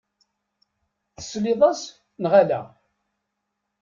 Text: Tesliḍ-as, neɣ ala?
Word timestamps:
Tesliḍ-as, 1.15 1.81
neɣ 2.21 2.33
ala? 2.41 2.61